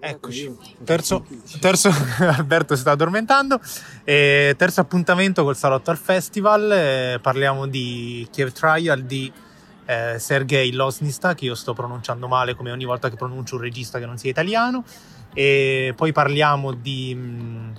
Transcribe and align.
Eccoci, 0.00 0.56
terzo, 0.84 1.26
terzo 1.58 1.90
Alberto 2.30 2.76
si 2.76 2.82
sta 2.82 2.92
addormentando, 2.92 3.60
eh, 4.04 4.54
terzo 4.56 4.82
appuntamento 4.82 5.42
col 5.42 5.56
Salotto 5.56 5.90
al 5.90 5.96
Festival, 5.96 6.70
eh, 6.70 7.18
parliamo 7.20 7.66
di 7.66 8.28
Kiev 8.30 8.52
Trial 8.52 9.02
di 9.02 9.32
eh, 9.86 10.20
Sergei 10.20 10.70
Losnista, 10.70 11.34
che 11.34 11.46
io 11.46 11.56
sto 11.56 11.72
pronunciando 11.72 12.28
male 12.28 12.54
come 12.54 12.70
ogni 12.70 12.84
volta 12.84 13.10
che 13.10 13.16
pronuncio 13.16 13.56
un 13.56 13.62
regista 13.62 13.98
che 13.98 14.06
non 14.06 14.16
sia 14.16 14.30
italiano, 14.30 14.84
e 15.34 15.92
poi 15.96 16.12
parliamo 16.12 16.72
di... 16.72 17.14
Mh, 17.16 17.72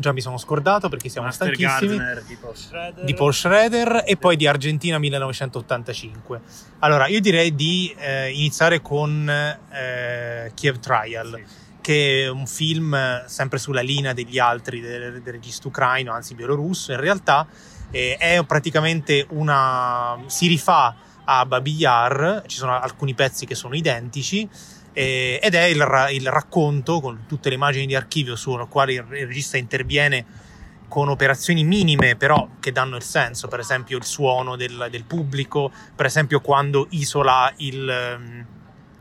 già 0.00 0.12
mi 0.12 0.20
sono 0.20 0.36
scordato 0.38 0.88
perché 0.88 1.08
siamo 1.08 1.28
Master 1.28 1.54
stanchissimi. 1.54 1.96
Gardner 1.96 2.22
di 2.24 2.34
Paul 2.36 2.56
Schrader. 2.56 3.04
Di 3.04 3.14
Paul 3.14 3.34
Schrader 3.34 4.02
e 4.06 4.16
poi 4.16 4.36
di 4.36 4.46
Argentina 4.48 4.98
1985. 4.98 6.40
Allora, 6.80 7.06
io 7.06 7.20
direi 7.20 7.54
di 7.54 7.94
eh, 7.98 8.30
iniziare 8.32 8.80
con 8.80 9.28
eh, 9.28 10.50
Kiev 10.54 10.78
Trial, 10.78 11.42
Sì. 11.46 11.54
che 11.80 12.22
è 12.24 12.28
un 12.28 12.46
film 12.46 12.94
eh, 12.94 13.24
sempre 13.26 13.58
sulla 13.58 13.82
linea 13.82 14.12
degli 14.12 14.38
altri 14.38 14.80
del, 14.80 15.20
del 15.22 15.32
regista 15.32 15.68
ucraino, 15.68 16.12
anzi 16.12 16.34
bielorusso. 16.34 16.92
In 16.92 17.00
realtà 17.00 17.46
eh, 17.90 18.16
è 18.18 18.42
praticamente 18.46 19.26
una. 19.30 20.18
si 20.26 20.46
rifà 20.48 20.94
a 21.24 21.46
Babi 21.46 21.74
Yar, 21.74 22.42
ci 22.46 22.56
sono 22.56 22.78
alcuni 22.80 23.14
pezzi 23.14 23.46
che 23.46 23.54
sono 23.54 23.74
identici. 23.74 24.48
Eh, 24.92 25.38
ed 25.42 25.54
è 25.54 25.64
il, 25.64 25.84
ra- 25.84 26.10
il 26.10 26.28
racconto 26.28 27.00
con 27.00 27.24
tutte 27.26 27.48
le 27.48 27.54
immagini 27.54 27.86
di 27.86 27.94
archivio 27.94 28.36
sulle 28.36 28.66
quali 28.68 28.94
il 28.94 29.06
il 29.10 29.26
regista 29.26 29.56
interviene 29.56 30.48
con 30.90 31.08
operazioni 31.08 31.62
minime 31.62 32.16
però 32.16 32.48
che 32.58 32.72
danno 32.72 32.96
il 32.96 33.02
senso, 33.02 33.46
per 33.46 33.60
esempio 33.60 33.96
il 33.96 34.04
suono 34.04 34.56
del, 34.56 34.88
del 34.90 35.04
pubblico, 35.04 35.70
per 35.94 36.06
esempio 36.06 36.40
quando 36.40 36.88
isola 36.90 37.50
il, 37.58 37.88
ehm, 37.88 38.46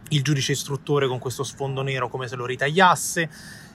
il 0.09 0.21
giudice 0.21 0.51
istruttore 0.51 1.07
con 1.07 1.17
questo 1.17 1.43
sfondo 1.43 1.81
nero 1.81 2.07
come 2.07 2.27
se 2.27 2.35
lo 2.35 2.45
ritagliasse, 2.45 3.29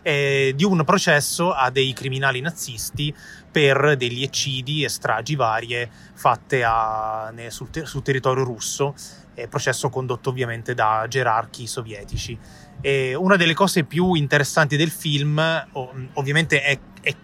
eh, 0.05 0.52
di 0.55 0.64
un 0.64 0.84
processo 0.84 1.52
a 1.52 1.70
dei 1.70 1.94
criminali 1.94 2.41
nazisti 2.41 3.12
per 3.50 3.97
degli 3.97 4.22
eccidi 4.22 4.84
e 4.84 4.88
stragi 4.88 5.34
varie 5.34 5.91
fatte 6.14 6.62
a- 6.62 7.30
ne- 7.33 7.50
sul, 7.50 7.70
ter- 7.70 7.86
sul 7.86 8.02
territorio 8.02 8.44
russo, 8.44 8.94
eh, 9.34 9.48
processo 9.48 9.88
condotto 9.88 10.28
ovviamente 10.28 10.75
da 10.75 11.06
gerarchi 11.08 11.66
sovietici. 11.66 12.38
E 12.80 13.14
una 13.14 13.36
delle 13.36 13.55
cose 13.55 13.84
più 13.84 14.12
interessanti 14.12 14.77
del 14.77 14.91
film, 14.91 15.38
o- 15.72 15.94
ovviamente, 16.14 16.60
è, 16.60 16.78
è 17.00 17.14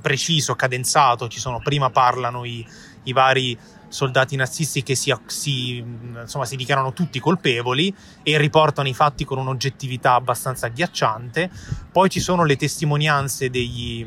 preciso, 0.00 0.54
cadenzato. 0.56 1.28
Ci 1.28 1.38
sono 1.38 1.60
prima 1.60 1.90
parlano 1.90 2.44
i, 2.46 2.66
i 3.02 3.12
vari 3.12 3.58
soldati 3.90 4.36
nazisti 4.36 4.82
che 4.82 4.94
si, 4.94 5.14
si, 5.26 5.76
insomma, 5.76 6.46
si 6.46 6.56
dichiarano 6.56 6.92
tutti 6.92 7.18
colpevoli 7.18 7.94
e 8.22 8.38
riportano 8.38 8.88
i 8.88 8.94
fatti 8.94 9.24
con 9.24 9.38
un'oggettività 9.38 10.14
abbastanza 10.14 10.66
agghiacciante. 10.66 11.50
Poi 11.92 12.08
ci 12.08 12.20
sono 12.20 12.44
le 12.44 12.56
testimonianze 12.56 13.50
degli, 13.50 14.06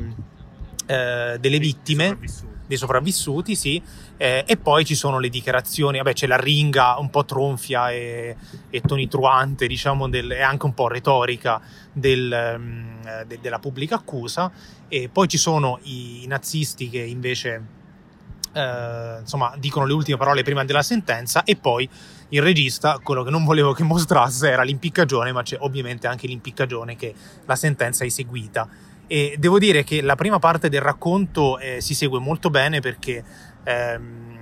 eh, 0.86 1.36
delle 1.38 1.58
vittime 1.58 2.18
dei 2.66 2.78
sopravvissuti, 2.78 3.54
sì, 3.54 3.80
eh, 4.16 4.42
e 4.46 4.56
poi 4.56 4.86
ci 4.86 4.94
sono 4.94 5.18
le 5.18 5.28
dichiarazioni, 5.28 5.98
vabbè 5.98 6.14
c'è 6.14 6.26
la 6.26 6.38
ringa 6.38 6.96
un 6.98 7.10
po' 7.10 7.26
tronfia 7.26 7.90
e, 7.90 8.36
e 8.70 8.80
tonitruante, 8.80 9.66
diciamo, 9.66 10.08
del, 10.08 10.32
e 10.32 10.40
anche 10.40 10.64
un 10.64 10.72
po' 10.72 10.88
retorica 10.88 11.60
del, 11.92 12.56
mm, 12.58 13.02
de- 13.26 13.38
della 13.42 13.58
pubblica 13.58 13.96
accusa, 13.96 14.50
e 14.88 15.10
poi 15.12 15.28
ci 15.28 15.36
sono 15.36 15.78
i, 15.82 16.24
i 16.24 16.26
nazisti 16.26 16.88
che 16.88 17.00
invece 17.00 17.82
eh, 18.54 19.18
insomma 19.20 19.52
dicono 19.58 19.84
le 19.84 19.92
ultime 19.92 20.16
parole 20.16 20.42
prima 20.42 20.64
della 20.64 20.82
sentenza 20.82 21.42
e 21.42 21.56
poi 21.56 21.88
il 22.30 22.40
regista, 22.42 22.98
quello 23.02 23.22
che 23.22 23.30
non 23.30 23.44
volevo 23.44 23.72
che 23.72 23.82
mostrasse 23.82 24.50
era 24.50 24.62
l'impiccagione, 24.62 25.32
ma 25.32 25.42
c'è 25.42 25.56
ovviamente 25.60 26.06
anche 26.06 26.26
l'impiccagione 26.26 26.96
che 26.96 27.14
la 27.44 27.56
sentenza 27.56 28.04
è 28.04 28.06
eseguita. 28.06 28.68
E 29.06 29.36
devo 29.38 29.58
dire 29.58 29.84
che 29.84 30.00
la 30.00 30.16
prima 30.16 30.38
parte 30.38 30.68
del 30.68 30.80
racconto 30.80 31.58
eh, 31.58 31.80
si 31.80 31.94
segue 31.94 32.18
molto 32.18 32.48
bene 32.50 32.80
perché 32.80 33.22
ehm, 33.62 34.38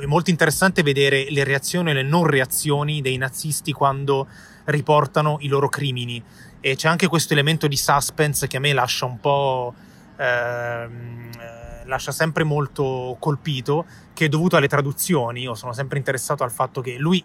è 0.00 0.04
molto 0.06 0.30
interessante 0.30 0.82
vedere 0.82 1.30
le 1.30 1.44
reazioni 1.44 1.90
e 1.90 1.94
le 1.94 2.02
non 2.02 2.24
reazioni 2.24 3.00
dei 3.00 3.16
nazisti 3.16 3.72
quando 3.72 4.26
riportano 4.64 5.38
i 5.40 5.48
loro 5.48 5.68
crimini. 5.68 6.22
E 6.60 6.74
c'è 6.74 6.88
anche 6.88 7.06
questo 7.06 7.32
elemento 7.32 7.68
di 7.68 7.76
suspense 7.76 8.48
che 8.48 8.56
a 8.56 8.60
me 8.60 8.72
lascia 8.72 9.06
un 9.06 9.20
po'. 9.20 9.74
ehm, 10.16 11.30
eh, 11.38 11.57
lascia 11.88 12.12
sempre 12.12 12.44
molto 12.44 13.16
colpito, 13.18 13.84
che 14.14 14.26
è 14.26 14.28
dovuto 14.28 14.56
alle 14.56 14.68
traduzioni. 14.68 15.42
Io 15.42 15.54
sono 15.54 15.72
sempre 15.72 15.98
interessato 15.98 16.44
al 16.44 16.52
fatto 16.52 16.80
che 16.80 16.96
lui 16.98 17.22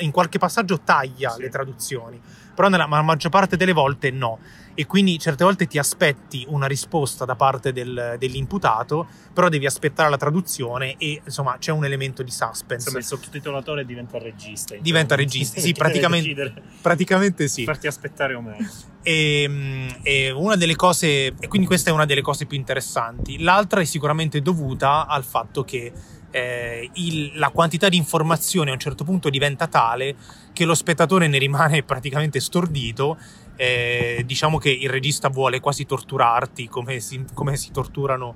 in 0.00 0.10
qualche 0.10 0.38
passaggio 0.38 0.80
taglia 0.80 1.30
Sì. 1.30 1.42
le 1.42 1.48
traduzioni, 1.48 2.20
però 2.54 2.68
nella 2.68 2.86
ma- 2.86 3.02
maggior 3.02 3.30
parte 3.30 3.56
delle 3.56 3.72
volte 3.72 4.10
no. 4.10 4.38
E 4.78 4.84
quindi 4.84 5.18
certe 5.18 5.42
volte 5.42 5.66
ti 5.66 5.78
aspetti 5.78 6.44
una 6.48 6.66
risposta 6.66 7.24
da 7.24 7.34
parte 7.34 7.72
del- 7.72 8.16
dell'imputato, 8.18 9.06
però 9.32 9.48
devi 9.48 9.64
aspettare 9.64 10.10
la 10.10 10.18
traduzione 10.18 10.96
e 10.98 11.22
insomma 11.24 11.56
c'è 11.58 11.72
un 11.72 11.84
elemento 11.86 12.22
di 12.22 12.30
suspense. 12.30 12.74
Insomma, 12.88 12.98
il 12.98 13.04
sottotitolatore 13.04 13.86
diventa 13.86 14.18
regista. 14.18 14.74
Diventa 14.78 15.14
regista, 15.14 15.60
sì, 15.60 15.72
praticamente- 15.74 16.62
Praticamente 16.82 17.48
sì. 17.48 17.64
Farti 17.64 17.86
aspettare 17.86 18.34
o 18.34 18.42
meno. 18.42 18.68
E, 19.02 19.46
mm, 19.48 19.88
e 20.02 20.30
una 20.30 20.56
delle 20.56 20.76
cose, 20.76 21.26
e 21.38 21.48
quindi 21.48 21.66
questa 21.66 21.90
è 21.90 21.92
una 21.92 22.04
delle 22.04 22.22
cose 22.22 22.44
più 22.44 22.56
interessanti. 22.58 23.38
L'altra 23.38 23.80
è 23.80 23.84
sicuramente 23.84 24.42
dovuta 24.42 25.06
al 25.06 25.24
fatto 25.24 25.64
che 25.64 25.90
eh, 26.36 26.90
il- 26.94 27.32
la 27.38 27.48
quantità 27.48 27.88
di 27.88 27.96
informazioni 27.96 28.68
a 28.68 28.74
un 28.74 28.78
certo 28.78 29.04
punto 29.04 29.30
diventa 29.30 29.66
tale 29.68 30.14
che 30.52 30.66
lo 30.66 30.74
spettatore 30.74 31.28
ne 31.28 31.38
rimane 31.38 31.82
praticamente 31.84 32.40
stordito. 32.40 33.16
Eh, 33.56 34.22
diciamo 34.26 34.58
che 34.58 34.68
il 34.70 34.90
regista 34.90 35.30
vuole 35.30 35.60
quasi 35.60 35.86
torturarti 35.86 36.68
come 36.68 37.00
si, 37.00 37.24
come 37.32 37.56
si 37.56 37.70
torturano 37.70 38.34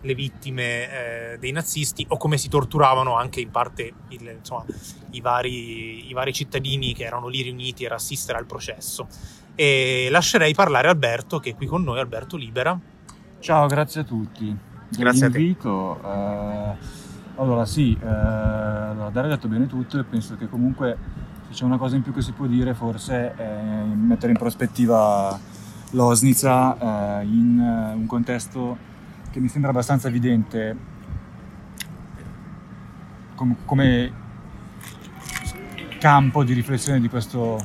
le 0.00 0.14
vittime 0.14 1.34
eh, 1.34 1.38
dei 1.38 1.52
nazisti 1.52 2.04
o 2.08 2.16
come 2.16 2.36
si 2.36 2.48
torturavano 2.48 3.14
anche 3.16 3.40
in 3.40 3.50
parte 3.52 3.92
il- 4.08 4.34
insomma, 4.38 4.64
i, 5.12 5.20
vari, 5.20 6.08
i 6.08 6.12
vari 6.12 6.32
cittadini 6.32 6.94
che 6.94 7.04
erano 7.04 7.28
lì 7.28 7.42
riuniti 7.42 7.84
per 7.84 7.92
assistere 7.92 8.38
al 8.38 8.46
processo. 8.46 9.06
E 9.54 10.08
lascerei 10.10 10.52
parlare 10.52 10.88
Alberto, 10.88 11.38
che 11.38 11.50
è 11.50 11.54
qui 11.54 11.66
con 11.66 11.84
noi, 11.84 12.00
Alberto 12.00 12.36
Libera. 12.36 12.78
Ciao, 13.38 13.66
grazie 13.68 14.00
a 14.00 14.04
tutti 14.04 14.74
Grazie 14.88 15.26
a 15.26 15.30
te. 15.30 15.38
Eh, 15.38 17.04
allora, 17.36 17.64
sì, 17.66 17.96
eh, 18.00 18.06
allora, 18.06 19.10
Dario 19.10 19.32
ha 19.32 19.34
detto 19.34 19.48
bene 19.48 19.66
tutto 19.66 19.98
e 19.98 20.04
penso 20.04 20.36
che 20.36 20.48
comunque 20.48 20.96
se 21.48 21.52
c'è 21.52 21.64
una 21.64 21.78
cosa 21.78 21.96
in 21.96 22.02
più 22.02 22.12
che 22.12 22.22
si 22.22 22.32
può 22.32 22.46
dire 22.46 22.74
forse 22.74 23.34
è 23.34 23.84
mettere 23.94 24.32
in 24.32 24.38
prospettiva 24.38 25.38
Losnica 25.90 27.20
eh, 27.20 27.24
in 27.24 27.60
eh, 27.60 27.94
un 27.94 28.06
contesto 28.06 28.76
che 29.30 29.40
mi 29.40 29.48
sembra 29.48 29.70
abbastanza 29.70 30.08
evidente. 30.08 30.94
Com- 33.34 33.56
come 33.64 34.24
campo 35.98 36.42
di 36.42 36.54
riflessione 36.54 37.00
di 37.00 37.08
questo 37.08 37.58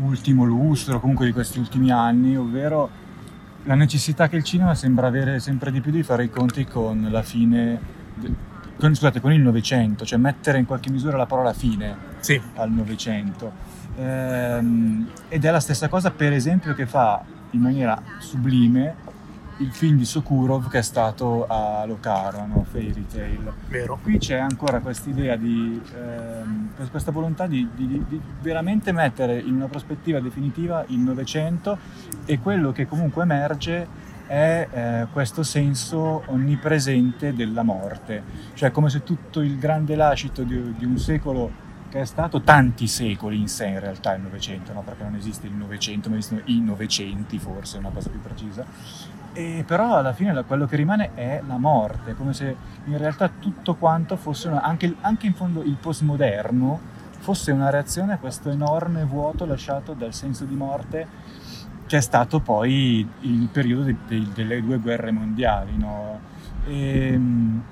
ultimo 0.00 0.44
lustro, 0.44 1.00
comunque 1.00 1.26
di 1.26 1.32
questi 1.32 1.58
ultimi 1.58 1.90
anni, 1.90 2.36
ovvero 2.36 2.90
la 3.64 3.74
necessità 3.74 4.28
che 4.28 4.36
il 4.36 4.44
cinema 4.44 4.74
sembra 4.74 5.06
avere 5.06 5.40
sempre 5.40 5.70
di 5.70 5.80
più 5.80 5.92
di 5.92 6.02
fare 6.02 6.24
i 6.24 6.30
conti 6.30 6.64
con 6.64 7.06
la 7.10 7.22
fine, 7.22 7.80
con, 8.78 8.94
scusate, 8.94 9.20
con 9.20 9.32
il 9.32 9.40
Novecento, 9.40 10.04
cioè 10.04 10.18
mettere 10.18 10.58
in 10.58 10.64
qualche 10.66 10.90
misura 10.90 11.16
la 11.16 11.26
parola 11.26 11.52
fine 11.52 11.96
Sì, 12.20 12.40
al 12.54 12.70
Novecento. 12.70 13.52
Ehm, 13.96 15.08
ed 15.28 15.44
è 15.44 15.50
la 15.50 15.60
stessa 15.60 15.88
cosa, 15.88 16.10
per 16.10 16.32
esempio, 16.32 16.74
che 16.74 16.86
fa 16.86 17.22
in 17.50 17.60
maniera 17.60 18.00
sublime 18.18 19.06
il 19.60 19.72
film 19.72 19.96
di 19.96 20.04
Sokurov 20.04 20.68
che 20.68 20.78
è 20.78 20.82
stato 20.82 21.44
a 21.48 21.84
Locarno, 21.84 22.46
no? 22.46 22.64
Fairy 22.70 23.04
Tale. 23.12 23.52
vero. 23.68 23.98
Qui 24.00 24.18
c'è 24.18 24.36
ancora 24.36 24.78
questa 24.78 25.10
idea 25.10 25.34
di, 25.34 25.80
ehm, 25.96 26.68
questa 26.90 27.10
volontà 27.10 27.48
di, 27.48 27.68
di- 27.74 28.04
di 28.06 28.20
veramente 28.40 28.92
mettere 28.92 29.40
in 29.40 29.56
una 29.56 29.66
prospettiva 29.66 30.20
definitiva 30.20 30.84
il 30.88 31.00
Novecento 31.00 31.76
e 32.24 32.38
quello 32.38 32.70
che 32.70 32.86
comunque 32.86 33.24
emerge 33.24 34.06
è 34.28 34.68
eh, 34.70 35.06
questo 35.10 35.42
senso 35.42 36.22
onnipresente 36.26 37.34
della 37.34 37.62
morte, 37.62 38.22
cioè 38.52 38.70
come 38.70 38.90
se 38.90 39.02
tutto 39.02 39.40
il 39.40 39.58
grande 39.58 39.96
lascito 39.96 40.42
di, 40.42 40.74
di 40.76 40.84
un 40.84 40.98
secolo 40.98 41.66
che 41.88 42.02
è 42.02 42.04
stato 42.04 42.42
tanti 42.42 42.86
secoli 42.86 43.40
in 43.40 43.48
sé 43.48 43.66
in 43.66 43.80
realtà 43.80 44.14
il 44.14 44.20
Novecento, 44.20 44.74
no? 44.74 44.82
perché 44.82 45.02
non 45.02 45.14
esiste 45.14 45.46
il 45.46 45.54
Novecento, 45.54 46.10
ma 46.10 46.16
esistono 46.16 46.42
i 46.44 46.60
Novecenti 46.60 47.38
forse, 47.38 47.76
è 47.76 47.80
una 47.80 47.88
cosa 47.88 48.10
più 48.10 48.20
precisa, 48.20 48.66
e 49.32 49.64
però 49.66 49.96
alla 49.96 50.12
fine 50.12 50.44
quello 50.44 50.66
che 50.66 50.76
rimane 50.76 51.14
è 51.14 51.42
la 51.46 51.56
morte, 51.56 52.14
come 52.14 52.34
se 52.34 52.54
in 52.84 52.98
realtà 52.98 53.30
tutto 53.30 53.76
quanto 53.76 54.16
fosse, 54.16 54.48
una- 54.48 54.60
anche, 54.60 54.94
anche 55.00 55.26
in 55.26 55.34
fondo 55.34 55.62
il 55.62 55.76
postmoderno, 55.80 56.96
fosse 57.20 57.50
una 57.50 57.70
reazione 57.70 58.12
a 58.12 58.18
questo 58.18 58.50
enorme 58.50 59.04
vuoto 59.04 59.46
lasciato 59.46 59.94
dal 59.94 60.12
senso 60.12 60.44
di 60.44 60.54
morte 60.54 61.06
che 61.88 61.96
è 61.96 62.00
stato 62.00 62.40
poi 62.40 63.06
il 63.22 63.48
periodo 63.50 63.82
de- 63.84 63.96
de- 64.06 64.28
delle 64.34 64.62
due 64.62 64.78
guerre 64.78 65.10
mondiali. 65.10 65.76
no? 65.76 66.20
Ehm, 66.66 67.62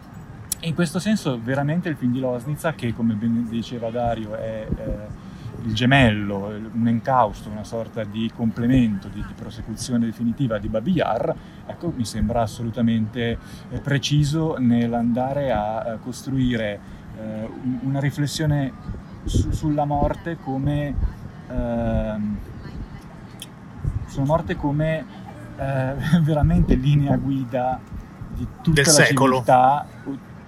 E 0.58 0.68
in 0.68 0.74
questo 0.74 0.98
senso 0.98 1.38
veramente 1.42 1.88
il 1.90 1.96
film 1.96 2.12
di 2.12 2.18
Losnitsa, 2.20 2.72
che 2.74 2.94
come 2.94 3.14
ben 3.14 3.46
diceva 3.48 3.90
Dario 3.90 4.34
è 4.34 4.66
eh, 4.74 5.64
il 5.66 5.74
gemello, 5.74 6.46
un 6.72 6.88
encausto, 6.88 7.50
una 7.50 7.64
sorta 7.64 8.04
di 8.04 8.30
complemento, 8.34 9.08
di, 9.08 9.22
di 9.26 9.32
prosecuzione 9.34 10.06
definitiva 10.06 10.58
di 10.58 10.68
Babi 10.68 10.92
Yar, 10.92 11.34
ecco, 11.66 11.92
mi 11.94 12.04
sembra 12.06 12.40
assolutamente 12.42 13.38
eh, 13.70 13.80
preciso 13.80 14.56
nell'andare 14.58 15.52
a, 15.52 15.98
costruire 16.02 16.80
eh, 17.18 17.48
una 17.82 18.00
riflessione 18.00 18.72
su, 19.24 19.50
sulla 19.52 19.84
morte 19.84 20.38
come 20.42 20.94
ehm, 21.48 22.38
sulla 24.16 24.26
morte 24.26 24.56
come 24.56 25.04
eh, 25.58 25.94
veramente 26.22 26.74
linea 26.74 27.16
guida 27.16 27.78
di 28.34 28.46
tutta 28.62 28.82
Del 28.82 28.84
la 28.86 28.90
secolo. 29.04 29.30
civiltà, 29.32 29.86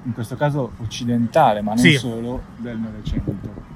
in 0.05 0.13
questo 0.15 0.37
caso 0.37 0.73
occidentale, 0.79 1.61
ma 1.61 1.75
non 1.75 1.79
Sì. 1.79 1.95
solo 1.97 2.43
del 2.57 2.79
Novecento. 2.79 3.67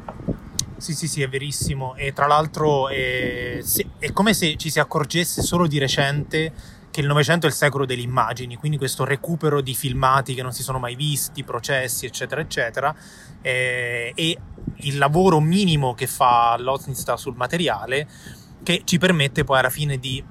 Sì, 0.78 0.94
sì, 0.94 1.06
sì, 1.06 1.22
è 1.22 1.28
verissimo. 1.28 1.94
E 1.94 2.12
tra 2.12 2.26
l'altro 2.26 2.88
è, 2.88 3.58
sì, 3.62 3.86
è 3.98 4.12
come 4.12 4.34
se 4.34 4.56
ci 4.56 4.68
si 4.70 4.80
accorgesse 4.80 5.42
solo 5.42 5.66
di 5.66 5.78
recente 5.78 6.52
che 6.90 7.00
il 7.00 7.06
Novecento 7.06 7.46
è 7.46 7.48
il 7.48 7.54
secolo 7.54 7.86
delle 7.86 8.02
immagini, 8.02 8.56
quindi 8.56 8.76
questo 8.78 9.04
recupero 9.04 9.60
di 9.62 9.74
filmati 9.74 10.34
che 10.34 10.42
non 10.42 10.52
si 10.52 10.62
sono 10.62 10.78
mai 10.78 10.94
visti, 10.96 11.44
processi, 11.44 12.04
eccetera, 12.06 12.40
eccetera. 12.40 12.94
eh, 13.40 14.12
e 14.14 14.38
il 14.84 14.98
lavoro 14.98 15.40
minimo 15.40 15.94
che 15.94 16.06
fa 16.06 16.56
Loznitz 16.58 17.12
sul 17.14 17.34
materiale 17.36 18.08
che 18.62 18.82
ci 18.84 18.98
permette 18.98 19.44
poi 19.44 19.58
alla 19.58 19.70
fine 19.70 19.98
di 19.98 20.22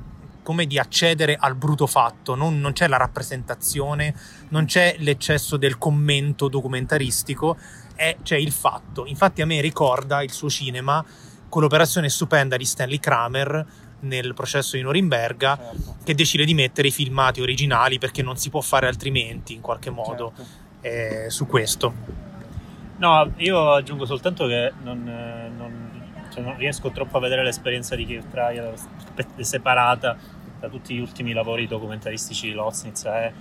come 0.43 0.65
di 0.65 0.79
accedere 0.79 1.37
al 1.39 1.55
bruto 1.55 1.85
fatto, 1.85 2.35
non, 2.35 2.59
non 2.59 2.73
c'è 2.73 2.87
la 2.87 2.97
rappresentazione, 2.97 4.13
non 4.49 4.65
c'è 4.65 4.95
l'eccesso 4.97 5.55
del 5.55 5.77
commento 5.77 6.47
documentaristico, 6.47 7.57
è, 7.95 8.17
c'è 8.23 8.37
il 8.37 8.51
fatto. 8.51 9.05
Infatti 9.05 9.41
a 9.41 9.45
me 9.45 9.61
ricorda 9.61 10.23
il 10.23 10.31
suo 10.31 10.49
cinema 10.49 11.05
con 11.47 11.61
l'operazione 11.61 12.09
stupenda 12.09 12.57
di 12.57 12.65
Stanley 12.65 12.99
Kramer 12.99 13.65
nel 14.01 14.33
processo 14.33 14.77
di 14.77 14.81
Norimberga 14.81 15.57
Certo, 15.57 15.95
che 16.03 16.15
decide 16.15 16.45
di 16.45 16.53
mettere 16.53 16.87
i 16.87 16.91
filmati 16.91 17.41
originali 17.41 17.99
perché 17.99 18.23
non 18.23 18.37
si 18.37 18.49
può 18.49 18.61
fare 18.61 18.87
altrimenti 18.87 19.53
in 19.53 19.61
qualche 19.61 19.91
modo 19.91 20.33
certo. 20.35 20.51
eh, 20.81 21.29
su 21.29 21.45
questo. 21.45 21.93
No, 22.97 23.31
io 23.37 23.73
aggiungo 23.73 24.05
soltanto 24.05 24.47
che 24.47 24.71
non, 24.81 25.07
eh, 25.07 25.49
non- 25.55 26.00
cioè, 26.31 26.43
non 26.43 26.57
riesco 26.57 26.91
troppo 26.91 27.17
a 27.17 27.19
vedere 27.19 27.43
l'esperienza 27.43 27.95
di 27.95 28.05
Keith 28.05 28.29
Trial 28.29 28.73
separata 29.39 30.17
da 30.59 30.69
tutti 30.69 30.95
gli 30.95 30.99
ultimi 30.99 31.33
lavori 31.33 31.67
documentaristici 31.67 32.47
di 32.47 32.53
Loznitz. 32.53 33.05
È 33.05 33.31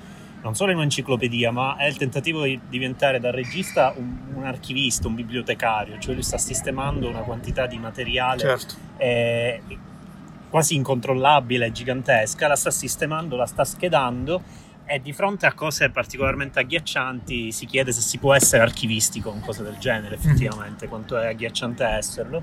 non 0.42 0.54
solo 0.54 0.72
un'enciclopedia, 0.72 1.50
ma 1.50 1.76
è 1.76 1.86
il 1.86 1.96
tentativo 1.96 2.44
di 2.44 2.58
diventare 2.68 3.20
da 3.20 3.30
regista 3.30 3.92
un, 3.96 4.16
un 4.34 4.44
archivista, 4.44 5.06
un 5.06 5.14
bibliotecario, 5.14 5.98
cioè 5.98 6.14
lui 6.14 6.22
sta 6.22 6.38
sistemando 6.38 7.08
una 7.08 7.20
quantità 7.20 7.66
di 7.66 7.78
materiale 7.78 8.40
Certo. 8.40 8.74
eh, 8.96 9.60
quasi 10.48 10.74
incontrollabile, 10.74 11.70
gigantesca, 11.70 12.48
la 12.48 12.56
sta 12.56 12.70
sistemando, 12.70 13.36
la 13.36 13.46
sta 13.46 13.64
schedando 13.64 14.42
e 14.84 15.00
di 15.00 15.12
fronte 15.12 15.46
a 15.46 15.52
cose 15.52 15.90
particolarmente 15.90 16.58
agghiaccianti 16.58 17.52
si 17.52 17.64
chiede 17.66 17.92
se 17.92 18.00
si 18.00 18.18
può 18.18 18.34
essere 18.34 18.62
archivisti 18.62 19.20
con 19.20 19.40
cose 19.40 19.62
del 19.62 19.76
genere 19.78 20.16
effettivamente, 20.16 20.88
quanto 20.88 21.16
è 21.16 21.26
agghiacciante 21.28 21.84
esserlo. 21.84 22.42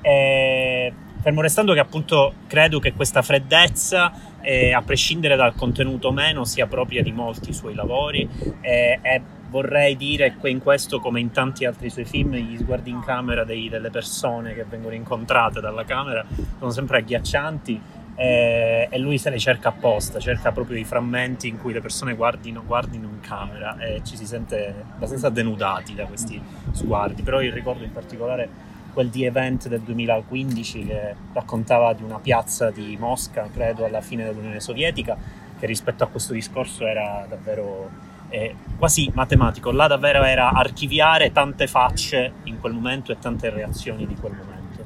E, 0.00 0.92
fermo 1.20 1.40
restando 1.40 1.72
che 1.72 1.80
appunto 1.80 2.34
credo 2.46 2.78
che 2.78 2.92
questa 2.92 3.22
freddezza, 3.22 4.12
eh, 4.40 4.72
a 4.72 4.82
prescindere 4.82 5.36
dal 5.36 5.54
contenuto 5.54 6.08
o 6.08 6.12
meno, 6.12 6.44
sia 6.44 6.66
propria 6.66 7.02
di 7.02 7.12
molti 7.12 7.52
suoi 7.52 7.74
lavori 7.74 8.28
eh, 8.60 8.98
e 9.02 9.22
vorrei 9.48 9.96
dire 9.96 10.36
che 10.40 10.48
in 10.48 10.60
questo 10.60 11.00
come 11.00 11.20
in 11.20 11.30
tanti 11.30 11.64
altri 11.64 11.90
suoi 11.90 12.04
film 12.04 12.34
gli 12.34 12.58
sguardi 12.58 12.90
in 12.90 13.00
camera 13.00 13.44
dei- 13.44 13.68
delle 13.68 13.90
persone 13.90 14.54
che 14.54 14.64
vengono 14.68 14.94
incontrate 14.94 15.60
dalla 15.60 15.84
camera 15.84 16.24
sono 16.58 16.70
sempre 16.70 16.98
agghiaccianti 16.98 17.80
eh, 18.16 18.88
e 18.90 18.98
lui 18.98 19.18
se 19.18 19.30
le 19.30 19.38
cerca 19.38 19.68
apposta, 19.68 20.18
cerca 20.18 20.50
proprio 20.50 20.78
i 20.78 20.84
frammenti 20.84 21.48
in 21.48 21.60
cui 21.60 21.72
le 21.72 21.80
persone 21.80 22.14
guardino, 22.14 22.62
guardino 22.64 23.06
in 23.06 23.20
camera 23.20 23.76
e 23.78 24.00
ci 24.04 24.16
si 24.16 24.26
sente 24.26 24.74
abbastanza 24.94 25.28
denudati 25.28 25.94
da 25.94 26.06
questi 26.06 26.40
sguardi, 26.72 27.22
però 27.22 27.40
io 27.40 27.52
ricordo 27.52 27.84
in 27.84 27.92
particolare 27.92 28.74
quel 28.96 29.10
The 29.10 29.26
Event 29.26 29.68
del 29.68 29.82
2015 29.82 30.86
che 30.86 31.14
raccontava 31.34 31.92
di 31.92 32.02
una 32.02 32.18
piazza 32.18 32.70
di 32.70 32.96
Mosca, 32.98 33.46
credo 33.52 33.84
alla 33.84 34.00
fine 34.00 34.24
dell'Unione 34.24 34.58
Sovietica, 34.58 35.14
che 35.58 35.66
rispetto 35.66 36.02
a 36.02 36.06
questo 36.06 36.32
discorso 36.32 36.86
era 36.86 37.26
davvero 37.28 37.90
eh, 38.30 38.54
quasi 38.78 39.10
matematico. 39.12 39.70
Là 39.70 39.86
davvero 39.86 40.22
era 40.22 40.50
archiviare 40.50 41.30
tante 41.30 41.66
facce 41.66 42.32
in 42.44 42.58
quel 42.58 42.72
momento 42.72 43.12
e 43.12 43.18
tante 43.18 43.50
reazioni 43.50 44.06
di 44.06 44.14
quel 44.14 44.32
momento. 44.32 44.84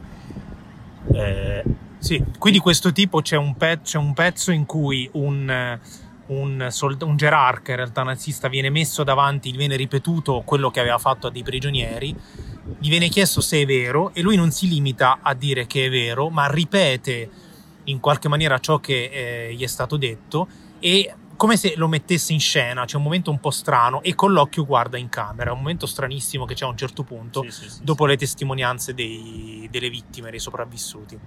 Eh, 1.16 1.62
Sì, 1.98 2.20
qui 2.36 2.50
di 2.50 2.58
questo 2.58 2.90
tipo 2.90 3.20
c'è 3.20 3.36
un, 3.36 3.54
pe- 3.54 3.80
c'è 3.84 3.96
un 3.96 4.12
pezzo 4.12 4.50
in 4.50 4.66
cui 4.66 5.08
un, 5.12 5.78
un, 6.26 6.66
sold- 6.68 7.02
un 7.02 7.16
gerarca, 7.16 7.70
in 7.70 7.76
realtà 7.76 8.02
nazista, 8.02 8.48
viene 8.48 8.70
messo 8.70 9.04
davanti, 9.04 9.52
viene 9.52 9.76
ripetuto 9.76 10.42
quello 10.44 10.68
che 10.70 10.80
aveva 10.80 10.98
fatto 10.98 11.28
a 11.28 11.30
dei 11.30 11.44
prigionieri, 11.44 12.12
gli 12.78 12.88
viene 12.88 13.08
chiesto 13.08 13.40
se 13.40 13.60
è 13.60 13.66
vero 13.66 14.12
e 14.14 14.22
lui 14.22 14.36
non 14.36 14.50
si 14.50 14.68
limita 14.68 15.18
a 15.22 15.34
dire 15.34 15.66
che 15.66 15.86
è 15.86 15.90
vero, 15.90 16.28
ma 16.28 16.46
ripete 16.50 17.30
in 17.84 18.00
qualche 18.00 18.28
maniera 18.28 18.58
ciò 18.58 18.78
che 18.78 19.48
eh, 19.48 19.54
gli 19.54 19.62
è 19.62 19.66
stato 19.66 19.96
detto 19.96 20.46
e 20.78 21.14
come 21.40 21.56
se 21.56 21.72
lo 21.76 21.88
mettesse 21.88 22.34
in 22.34 22.40
scena, 22.40 22.84
c'è 22.84 22.98
un 22.98 23.02
momento 23.02 23.30
un 23.30 23.40
po' 23.40 23.50
strano 23.50 24.02
e 24.02 24.14
con 24.14 24.30
l'occhio 24.30 24.66
guarda 24.66 24.98
in 24.98 25.08
camera, 25.08 25.48
è 25.48 25.52
un 25.52 25.60
momento 25.60 25.86
stranissimo 25.86 26.44
che 26.44 26.52
c'è 26.52 26.66
a 26.66 26.68
un 26.68 26.76
certo 26.76 27.02
punto 27.02 27.42
sì, 27.44 27.50
sì, 27.50 27.70
sì, 27.70 27.78
dopo 27.82 28.04
le 28.04 28.18
testimonianze 28.18 28.92
dei- 28.92 29.66
delle 29.70 29.88
vittime, 29.88 30.28
dei 30.28 30.38
sopravvissuti. 30.38 31.18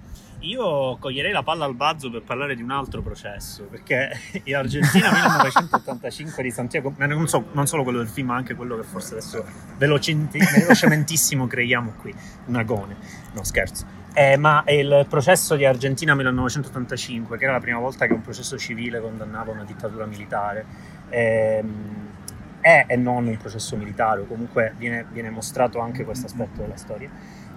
Io 0.44 0.98
coglierei 0.98 1.32
la 1.32 1.42
palla 1.42 1.64
al 1.64 1.74
balzo 1.74 2.10
per 2.10 2.22
parlare 2.22 2.54
di 2.54 2.60
un 2.60 2.70
altro 2.70 3.00
processo, 3.00 3.64
perché 3.64 4.10
in 4.44 4.54
Argentina 4.54 5.10
1985 5.10 6.42
di 6.42 6.50
Santiago, 6.50 6.92
non, 6.98 7.26
so- 7.26 7.46
non 7.52 7.66
solo 7.66 7.82
quello 7.82 7.98
del 7.98 8.08
film, 8.08 8.28
ma 8.28 8.36
anche 8.36 8.54
quello 8.54 8.76
che 8.76 8.82
forse 8.82 9.14
adesso 9.14 9.44
velocementissimo 9.78 11.46
creiamo 11.46 11.94
qui, 11.98 12.14
un 12.46 12.56
agone, 12.56 12.96
no 13.32 13.42
scherzo. 13.42 14.02
Eh, 14.12 14.36
ma 14.36 14.62
il 14.68 15.06
processo 15.08 15.56
di 15.56 15.64
Argentina 15.64 16.14
1985, 16.14 17.38
che 17.38 17.44
era 17.44 17.54
la 17.54 17.60
prima 17.60 17.78
volta 17.78 18.06
che 18.06 18.12
un 18.12 18.20
processo 18.20 18.58
civile 18.58 19.00
condannava 19.00 19.50
una 19.50 19.64
dittatura 19.64 20.04
militare, 20.04 20.64
ehm, 21.08 22.12
è 22.60 22.84
e 22.86 22.96
non 22.96 23.26
un 23.26 23.36
processo 23.38 23.76
militare, 23.76 24.20
o 24.20 24.26
comunque 24.26 24.74
viene, 24.76 25.06
viene 25.10 25.30
mostrato 25.30 25.80
anche 25.80 26.04
questo 26.04 26.26
aspetto 26.26 26.60
della 26.60 26.76
storia. 26.76 27.10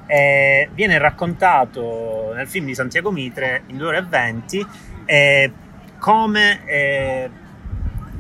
Eh, 0.07 0.69
viene 0.73 0.97
raccontato 0.97 2.31
nel 2.33 2.47
film 2.47 2.65
di 2.65 2.73
Santiago 2.73 3.11
Mitre 3.11 3.63
in 3.67 3.77
2 3.77 3.87
ore 3.87 3.97
e 3.97 4.03
20 4.03 4.65
eh, 5.05 5.51
come 5.99 6.65
eh, 6.65 7.29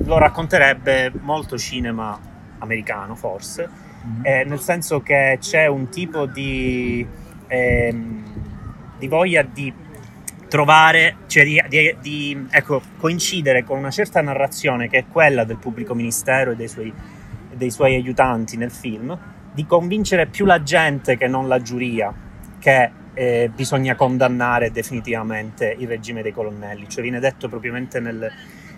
lo 0.03 0.17
racconterebbe 0.17 1.13
molto 1.21 1.57
cinema 1.57 2.19
americano 2.59 3.15
forse 3.15 3.85
Mhm. 4.07 4.21
eh, 4.25 4.43
nel 4.45 4.59
senso 4.59 5.01
che 5.01 5.37
c'è 5.41 5.67
un 5.67 5.89
tipo 5.89 6.25
di, 6.25 7.05
ehm, 7.47 8.23
di 8.97 9.07
voglia 9.07 9.41
di 9.41 9.73
trovare, 10.47 11.17
cioè 11.27 11.43
di, 11.43 11.61
di- 11.67 11.95
di, 11.99 12.47
ecco, 12.49 12.81
coincidere 12.97 13.63
con 13.65 13.77
una 13.77 13.91
certa 13.91 14.21
narrazione 14.21 14.87
che 14.87 14.99
è 14.99 15.05
quella 15.11 15.43
del 15.43 15.57
pubblico 15.57 15.93
ministero 15.93 16.51
e 16.51 16.55
dei 16.55 16.69
suoi, 16.69 16.93
dei 17.53 17.69
suoi 17.69 17.95
aiutanti 17.95 18.55
nel 18.55 18.71
film, 18.71 19.17
di 19.57 19.65
convincere 19.65 20.27
più 20.27 20.45
la 20.45 20.61
gente 20.61 21.17
che 21.17 21.27
non 21.27 21.47
la 21.47 21.59
giuria 21.59 22.13
che 22.59 22.91
eh, 23.15 23.49
bisogna 23.51 23.95
condannare 23.95 24.69
definitivamente 24.69 25.75
il 25.75 25.87
regime 25.87 26.21
dei 26.21 26.31
colonnelli. 26.31 26.87
Cioè 26.87 27.01
viene 27.01 27.19
detto 27.19 27.49
propriamente 27.49 27.99
nel, 27.99 28.31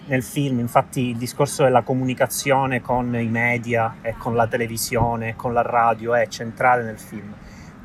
nel 0.05 0.23
film, 0.23 0.59
infatti 0.59 1.09
il 1.09 1.17
discorso 1.17 1.63
della 1.63 1.81
comunicazione 1.81 2.79
con 2.79 3.13
i 3.13 3.27
media 3.27 3.97
e 4.01 4.15
con 4.17 4.35
la 4.35 4.47
televisione 4.47 5.35
con 5.35 5.51
la 5.51 5.63
radio 5.63 6.15
è 6.15 6.27
centrale 6.27 6.83
nel 6.83 6.97
film. 6.97 7.33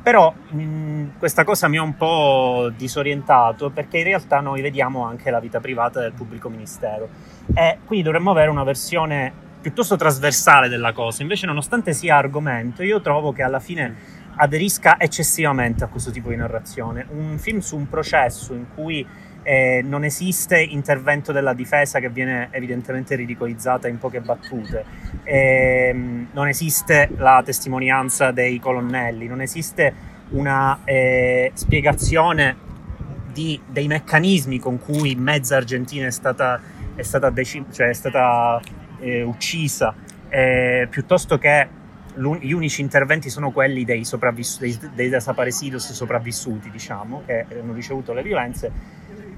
Però 0.00 0.32
mh, 0.32 1.18
questa 1.18 1.42
cosa 1.42 1.66
mi 1.66 1.78
ha 1.78 1.82
un 1.82 1.96
po' 1.96 2.70
disorientato 2.76 3.70
perché 3.70 3.98
in 3.98 4.04
realtà 4.04 4.38
noi 4.38 4.60
vediamo 4.60 5.02
anche 5.04 5.32
la 5.32 5.40
vita 5.40 5.58
privata 5.58 5.98
del 5.98 6.12
pubblico 6.12 6.48
ministero 6.48 7.08
e 7.52 7.78
quindi 7.84 8.04
dovremmo 8.04 8.30
avere 8.30 8.50
una 8.50 8.62
versione 8.62 9.42
piuttosto 9.64 9.96
trasversale 9.96 10.68
della 10.68 10.92
cosa. 10.92 11.22
Invece, 11.22 11.46
nonostante 11.46 11.94
sia 11.94 12.18
argomento, 12.18 12.82
io 12.82 13.00
trovo 13.00 13.32
che 13.32 13.42
alla 13.42 13.60
fine 13.60 13.94
aderisca 14.36 15.00
eccessivamente 15.00 15.84
a 15.84 15.86
questo 15.86 16.10
tipo 16.10 16.28
di 16.28 16.36
narrazione. 16.36 17.06
Un 17.08 17.38
film 17.38 17.60
su 17.60 17.74
un 17.74 17.88
processo 17.88 18.52
in 18.52 18.66
cui 18.74 19.06
eh, 19.42 19.80
non 19.82 20.04
esiste 20.04 20.60
intervento 20.60 21.32
della 21.32 21.54
difesa 21.54 21.98
che 21.98 22.10
viene 22.10 22.48
evidentemente 22.50 23.14
ridicolizzata 23.14 23.88
in 23.88 23.96
poche 23.96 24.20
battute, 24.20 24.84
ehm, 25.22 26.28
non 26.32 26.48
esiste 26.48 27.08
la 27.16 27.40
testimonianza 27.42 28.32
dei 28.32 28.60
colonnelli, 28.60 29.26
non 29.26 29.40
esiste 29.40 29.94
una 30.30 30.80
eh, 30.84 31.52
spiegazione 31.54 32.54
di- 33.32 33.58
dei 33.66 33.86
meccanismi 33.86 34.58
con 34.58 34.78
cui 34.78 35.14
mezza 35.14 35.56
Argentina 35.56 36.06
è 36.06 36.10
stata, 36.10 36.60
è 36.94 37.02
stata, 37.02 37.30
deci- 37.30 37.64
cioè 37.72 37.88
è 37.88 37.94
stata 37.94 38.60
eh, 39.04 39.22
uccisa 39.22 39.94
eh, 40.28 40.88
piuttosto 40.90 41.38
che 41.38 41.68
gli 42.40 42.52
unici 42.52 42.80
interventi 42.80 43.28
sono 43.28 43.50
quelli 43.50 43.84
dei, 43.84 44.04
dei, 44.58 44.78
dei 44.94 45.08
desaparecidos 45.08 45.92
sopravvissuti, 45.92 46.70
diciamo, 46.70 47.22
che 47.26 47.44
hanno 47.60 47.72
ricevuto 47.72 48.12
le 48.12 48.22
violenze, 48.22 48.70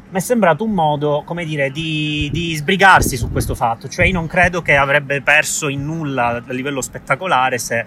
mi 0.08 0.18
è 0.18 0.20
sembrato 0.20 0.64
un 0.64 0.72
modo, 0.72 1.22
come 1.24 1.44
dire, 1.44 1.70
di, 1.70 2.28
di, 2.32 2.54
sbrigarsi 2.54 3.16
su 3.16 3.30
questo 3.30 3.54
fatto. 3.54 3.88
Cioè, 3.88 4.06
io 4.06 4.12
non 4.12 4.26
credo 4.26 4.62
che 4.62 4.76
avrebbe 4.76 5.20
perso 5.22 5.68
in 5.68 5.84
nulla 5.84 6.42
a 6.46 6.52
livello 6.52 6.80
spettacolare 6.80 7.58
se 7.58 7.84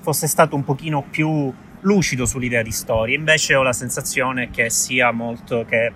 fosse 0.00 0.26
stato 0.26 0.56
un 0.56 0.64
pochino 0.64 1.04
più 1.08 1.52
lucido 1.80 2.26
sull'idea 2.26 2.62
di 2.62 2.72
storia. 2.72 3.16
Invece 3.16 3.54
ho 3.54 3.62
la 3.62 3.72
sensazione 3.72 4.50
che 4.50 4.68
sia 4.70 5.12
molto, 5.12 5.64
che 5.68 5.92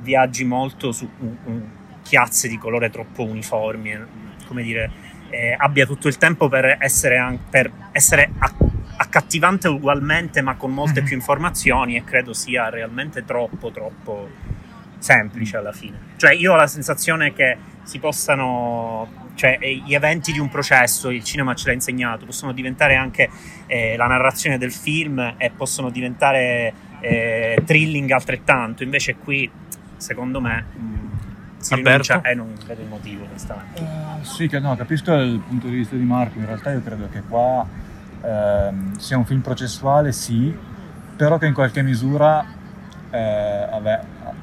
viaggi 0.00 0.44
molto 0.44 0.90
su 0.90 1.08
un, 1.20 1.36
un 1.44 1.62
chiazze 2.02 2.48
di 2.48 2.58
colore 2.58 2.90
troppo 2.90 3.24
uniformi, 3.24 3.96
come 4.46 4.62
dire, 4.62 4.90
eh, 5.30 5.54
abbia 5.56 5.86
tutto 5.86 6.08
il 6.08 6.16
tempo 6.16 6.48
per 6.48 6.76
essere, 6.80 7.38
per 7.50 7.70
essere 7.92 8.30
accattivante 8.96 9.68
ugualmente, 9.68 10.40
ma 10.42 10.54
con 10.54 10.72
molte 10.72 11.00
mm-hmm. 11.00 11.06
più 11.06 11.16
informazioni 11.16 11.96
e 11.96 12.04
credo 12.04 12.32
sia 12.32 12.68
realmente 12.68 13.24
troppo, 13.24 13.70
troppo 13.70 14.28
semplice 14.98 15.56
alla 15.56 15.72
fine. 15.72 16.12
Cioè 16.16 16.32
io 16.32 16.52
ho 16.52 16.56
la 16.56 16.66
sensazione 16.66 17.32
che 17.32 17.56
si 17.82 17.98
possano 17.98 19.22
cioè 19.34 19.58
gli 19.84 19.94
eventi 19.94 20.32
di 20.32 20.38
un 20.38 20.48
processo, 20.48 21.10
il 21.10 21.24
cinema 21.24 21.54
ce 21.54 21.66
l'ha 21.66 21.74
insegnato, 21.74 22.24
possono 22.24 22.52
diventare 22.52 22.94
anche 22.94 23.28
eh, 23.66 23.96
la 23.96 24.06
narrazione 24.06 24.58
del 24.58 24.72
film 24.72 25.34
e 25.36 25.50
possono 25.50 25.90
diventare 25.90 26.72
eh, 27.00 27.60
thrilling 27.64 28.10
altrettanto, 28.12 28.82
invece 28.82 29.16
qui 29.16 29.50
secondo 29.96 30.40
me 30.40 30.64
si 31.64 31.74
rinuncia 31.76 32.20
e 32.20 32.34
non 32.34 32.52
vedo 32.66 32.82
il 32.82 32.88
motivo 32.88 33.24
onestamente. 33.24 33.80
Uh, 33.80 34.22
sì, 34.22 34.48
che 34.48 34.58
no, 34.58 34.76
capisco 34.76 35.14
il 35.14 35.38
punto 35.38 35.66
di 35.66 35.76
vista 35.76 35.96
di 35.96 36.04
Marco, 36.04 36.38
in 36.38 36.46
realtà 36.46 36.70
io 36.72 36.82
credo 36.82 37.08
che 37.10 37.22
qua 37.22 37.66
ehm, 38.22 38.96
sia 38.96 39.16
un 39.16 39.24
film 39.24 39.40
processuale, 39.40 40.12
sì, 40.12 40.54
però 41.16 41.38
che 41.38 41.46
in 41.46 41.54
qualche 41.54 41.82
misura, 41.82 42.44
eh, 43.10 43.66
vabbè, 43.70 44.00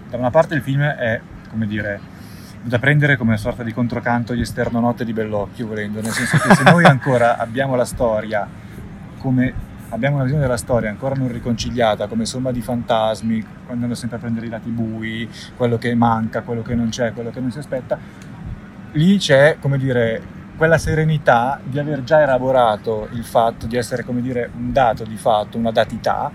da 0.09 0.17
una 0.17 0.31
parte 0.31 0.55
il 0.55 0.61
film 0.61 0.81
è, 0.81 1.21
come 1.49 1.67
dire, 1.67 1.99
da 2.63 2.79
prendere 2.79 3.17
come 3.17 3.31
una 3.31 3.39
sorta 3.39 3.63
di 3.63 3.73
controcanto 3.73 4.35
gli 4.35 4.41
esternonotte 4.41 5.05
di 5.05 5.13
Bellocchio, 5.13 5.67
volendo, 5.67 6.01
nel 6.01 6.11
senso 6.11 6.37
che 6.37 6.55
se 6.55 6.63
noi 6.63 6.85
ancora 6.85 7.37
abbiamo 7.37 7.75
la 7.75 7.85
storia 7.85 8.47
come 9.17 9.69
abbiamo 9.91 10.15
una 10.15 10.23
visione 10.23 10.43
della 10.43 10.57
storia 10.57 10.89
ancora 10.89 11.15
non 11.15 11.31
riconciliata 11.31 12.07
come 12.07 12.25
somma 12.25 12.51
di 12.51 12.61
fantasmi, 12.61 13.45
andando 13.67 13.95
sempre 13.95 14.17
a 14.17 14.19
prendere 14.19 14.47
i 14.47 14.49
lati 14.49 14.69
bui, 14.69 15.29
quello 15.55 15.77
che 15.77 15.93
manca, 15.95 16.41
quello 16.41 16.61
che 16.61 16.75
non 16.75 16.89
c'è, 16.89 17.13
quello 17.13 17.29
che 17.29 17.39
non 17.39 17.51
si 17.51 17.59
aspetta, 17.59 17.97
lì 18.93 19.17
c'è, 19.17 19.57
come 19.59 19.77
dire, 19.77 20.39
quella 20.55 20.77
serenità 20.77 21.59
di 21.63 21.79
aver 21.79 22.03
già 22.03 22.21
elaborato 22.21 23.07
il 23.11 23.23
fatto 23.23 23.65
di 23.65 23.77
essere, 23.77 24.03
come 24.03 24.21
dire, 24.21 24.49
un 24.55 24.71
dato 24.71 25.03
di 25.03 25.17
fatto, 25.17 25.57
una 25.57 25.71
datità 25.71 26.31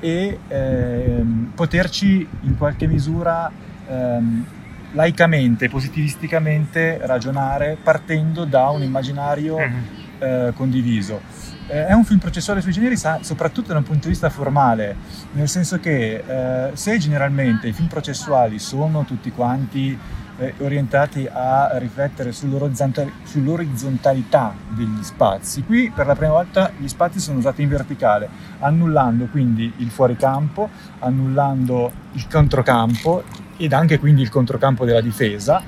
e 0.00 0.38
ehm, 0.48 1.52
poterci 1.54 2.28
in 2.42 2.58
qualche 2.58 2.86
misura 2.86 3.50
ehm, 3.88 4.44
laicamente, 4.92 5.68
positivisticamente 5.68 6.98
ragionare 7.02 7.76
partendo 7.82 8.44
da 8.44 8.68
un 8.68 8.82
immaginario 8.82 9.56
mm-hmm. 9.56 9.82
eh, 10.18 10.52
condiviso. 10.54 11.20
Eh, 11.66 11.86
è 11.86 11.92
un 11.92 12.04
film 12.04 12.18
processuale 12.18 12.60
sui 12.60 12.72
generi 12.72 12.94
soprattutto 12.96 13.72
da 13.72 13.78
un 13.78 13.84
punto 13.84 14.02
di 14.02 14.10
vista 14.10 14.28
formale, 14.28 14.96
nel 15.32 15.48
senso 15.48 15.80
che 15.80 16.22
eh, 16.26 16.70
se 16.74 16.98
generalmente 16.98 17.68
i 17.68 17.72
film 17.72 17.88
processuali 17.88 18.58
sono 18.58 19.04
tutti 19.04 19.30
quanti 19.30 19.98
eh, 20.36 20.52
orientati 20.58 21.26
a 21.30 21.78
riflettere 21.78 22.32
sull'orizzontalità 22.32 24.54
degli 24.68 25.02
spazi, 25.02 25.62
qui 25.62 25.90
per 25.94 26.06
la 26.06 26.14
prima 26.14 26.32
volta 26.32 26.70
gli 26.76 26.88
spazi 26.88 27.18
sono 27.18 27.38
usati 27.38 27.62
in 27.62 27.70
verticale, 27.70 28.28
annullando 28.58 29.24
quindi 29.26 29.72
il 29.78 29.90
fuoricampo, 29.90 30.68
annullando 30.98 31.92
il 32.12 32.28
controcampo 32.28 33.24
ed 33.56 33.72
anche 33.72 33.98
quindi 33.98 34.20
il 34.20 34.28
controcampo 34.28 34.84
della 34.84 35.00
difesa 35.00 35.62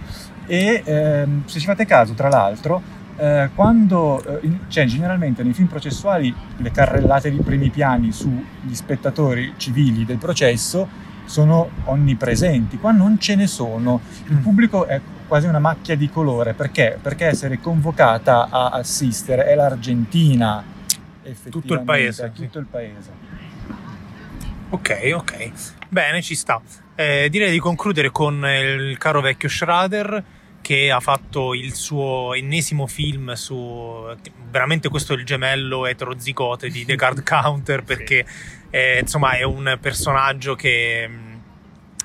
e 0.46 0.82
ehm, 0.84 1.46
se 1.46 1.58
ci 1.58 1.66
fate 1.66 1.86
caso 1.86 2.12
tra 2.14 2.28
l'altro 2.28 2.95
eh, 3.16 3.50
quando, 3.54 4.40
eh, 4.40 4.50
cioè 4.68 4.84
generalmente 4.84 5.42
nei 5.42 5.52
film 5.52 5.68
processuali 5.68 6.34
le 6.56 6.70
carrellate 6.70 7.30
di 7.30 7.38
primi 7.38 7.70
piani 7.70 8.12
sugli 8.12 8.74
spettatori 8.74 9.54
civili 9.56 10.04
del 10.04 10.18
processo 10.18 11.04
sono 11.24 11.70
onnipresenti, 11.84 12.78
qua 12.78 12.92
non 12.92 13.18
ce 13.18 13.34
ne 13.34 13.46
sono, 13.46 14.00
il 14.26 14.36
mm. 14.36 14.42
pubblico 14.42 14.86
è 14.86 15.00
quasi 15.26 15.46
una 15.46 15.58
macchia 15.58 15.96
di 15.96 16.08
colore, 16.08 16.54
perché? 16.54 16.98
Perché 17.00 17.26
essere 17.26 17.58
convocata 17.58 18.48
a 18.48 18.68
assistere 18.68 19.46
è 19.46 19.54
l'Argentina, 19.54 20.62
tutto 21.50 21.74
il 21.74 21.82
paese. 21.82 22.30
Tutto 22.32 22.58
il 22.58 22.66
paese. 22.66 23.10
Ok, 24.70 25.12
ok, 25.14 25.50
bene, 25.88 26.22
ci 26.22 26.34
sta. 26.34 26.60
Eh, 26.94 27.28
direi 27.30 27.50
di 27.50 27.58
concludere 27.58 28.10
con 28.10 28.44
il 28.46 28.96
caro 28.98 29.20
vecchio 29.20 29.48
Schrader 29.48 30.22
che 30.66 30.90
ha 30.90 30.98
fatto 30.98 31.54
il 31.54 31.76
suo 31.76 32.34
ennesimo 32.34 32.88
film 32.88 33.34
su 33.34 34.04
veramente 34.50 34.88
questo 34.88 35.12
è 35.12 35.16
il 35.16 35.24
gemello 35.24 35.86
eterozigote 35.86 36.70
di 36.70 36.84
The 36.84 36.96
Card 36.96 37.22
Counter 37.22 37.84
perché 37.86 38.26
eh, 38.70 38.98
insomma 38.98 39.36
è 39.36 39.44
un 39.44 39.78
personaggio 39.80 40.56
che 40.56 41.06
mm, 41.08 41.34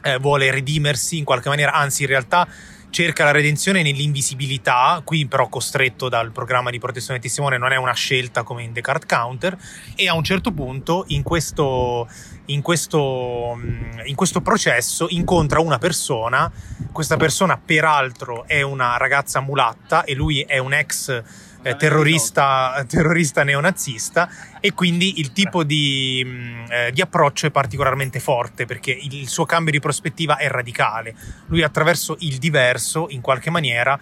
eh, 0.03 0.18
vuole 0.20 0.51
redimersi 0.51 1.18
in 1.18 1.24
qualche 1.24 1.50
maniera 1.50 1.72
anzi 1.72 2.03
in 2.03 2.10
realtà 2.10 2.48
cerca 2.91 3.24
la 3.24 3.31
redenzione 3.31 3.81
nell'invisibilità, 3.81 5.01
qui 5.03 5.25
però 5.25 5.48
costretto 5.48 6.10
dal 6.10 6.31
programma 6.31 6.69
di 6.69 6.77
protezione 6.77 7.19
testimone, 7.19 7.57
non 7.57 7.71
è 7.71 7.77
una 7.77 7.93
scelta 7.93 8.43
come 8.43 8.63
in 8.63 8.74
The 8.74 8.81
Card 8.81 9.07
Counter, 9.07 9.57
e 9.95 10.07
a 10.07 10.13
un 10.13 10.24
certo 10.24 10.51
punto 10.51 11.05
in 11.07 11.24
questo, 11.24 12.07
in 12.45 12.62
questo, 12.62 13.55
mm, 13.57 14.01
in 14.05 14.15
questo 14.15 14.41
processo 14.41 15.07
incontra 15.10 15.60
una 15.60 15.79
persona, 15.79 16.51
questa 16.91 17.17
persona 17.17 17.57
peraltro 17.57 18.45
è 18.45 18.62
una 18.62 18.98
ragazza 18.98 19.39
mulatta 19.39 20.03
e 20.03 20.13
lui 20.13 20.41
è 20.41 20.57
un 20.57 20.74
ex 20.74 21.24
eh, 21.63 21.75
terrorista, 21.75 22.84
terrorista 22.88 23.44
neonazista 23.44 24.30
e 24.60 24.74
quindi 24.74 25.20
il 25.20 25.32
tipo 25.32 25.63
di, 25.63 26.25
eh, 26.70 26.91
di, 26.91 27.01
approccio 27.01 27.48
è 27.48 27.51
particolarmente 27.51 28.20
forte 28.20 28.65
perché 28.65 28.91
il 28.91 29.27
suo 29.27 29.46
cambio 29.46 29.72
di 29.72 29.80
prospettiva 29.80 30.38
è 30.38 30.48
radicale. 30.48 31.15
Lui 31.48 31.63
attraverso 31.63 32.15
il 32.20 32.38
diverso, 32.38 33.08
in 33.10 33.22
qualche 33.22 33.50
maniera, 33.50 34.00